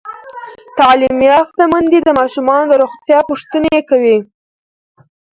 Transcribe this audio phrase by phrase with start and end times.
[0.77, 4.17] تعلیم یافته میندې د ماشومانو د روغتیا پوښتنې کوي.